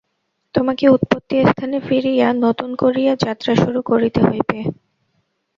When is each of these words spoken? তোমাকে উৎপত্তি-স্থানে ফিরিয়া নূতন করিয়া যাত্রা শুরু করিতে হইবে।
তোমাকে 0.55 0.85
উৎপত্তি-স্থানে 0.89 1.77
ফিরিয়া 1.87 2.27
নূতন 2.33 2.71
করিয়া 2.75 3.13
যাত্রা 3.23 3.53
শুরু 3.55 3.79
করিতে 3.89 4.19
হইবে। 4.23 4.59